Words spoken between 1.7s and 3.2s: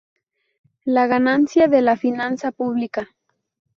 la confianza pública.